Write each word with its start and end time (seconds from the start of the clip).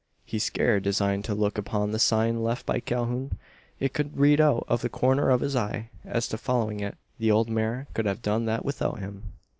He 0.25 0.39
scarce 0.39 0.81
deigned 0.97 1.25
to 1.25 1.35
look 1.35 1.59
upon 1.59 1.91
the 1.91 1.99
"sign" 1.99 2.41
left 2.41 2.65
by 2.65 2.79
Calhoun. 2.79 3.37
It 3.79 3.83
he 3.83 3.89
could 3.89 4.17
read 4.17 4.41
out 4.41 4.65
of 4.67 4.81
the 4.81 4.89
corner 4.89 5.29
of 5.29 5.41
his 5.41 5.55
eye. 5.55 5.91
As 6.03 6.27
to 6.29 6.39
following 6.39 6.79
it, 6.79 6.97
the 7.19 7.29
old 7.29 7.49
mare 7.51 7.85
could 7.93 8.07
have 8.07 8.23
done 8.23 8.45
that 8.45 8.65
without 8.65 8.97
him! 8.97 9.33